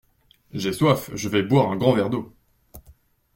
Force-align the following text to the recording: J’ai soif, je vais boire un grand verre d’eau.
J’ai 0.51 0.73
soif, 0.73 1.11
je 1.13 1.29
vais 1.29 1.43
boire 1.43 1.71
un 1.71 1.75
grand 1.75 1.93
verre 1.93 2.09
d’eau. 2.09 2.33